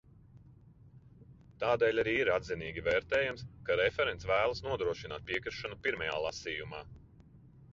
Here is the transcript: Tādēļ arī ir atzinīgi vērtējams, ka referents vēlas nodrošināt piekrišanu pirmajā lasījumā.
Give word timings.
Tādēļ 1.63 2.01
arī 2.03 2.15
ir 2.21 2.31
atzinīgi 2.37 2.83
vērtējams, 2.87 3.45
ka 3.69 3.77
referents 3.83 4.29
vēlas 4.31 4.63
nodrošināt 4.69 5.29
piekrišanu 5.29 5.79
pirmajā 5.85 6.17
lasījumā. 6.29 6.83